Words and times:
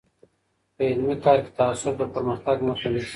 په 0.75 0.81
علمي 0.91 1.15
کار 1.25 1.37
کې 1.45 1.51
تعصب 1.59 1.93
د 1.99 2.01
پرمختګ 2.15 2.57
مخه 2.67 2.87
نیسي. 2.93 3.09